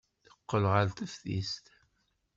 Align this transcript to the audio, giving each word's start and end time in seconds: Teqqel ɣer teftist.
Teqqel 0.25 0.63
ɣer 0.73 0.87
teftist. 0.97 1.65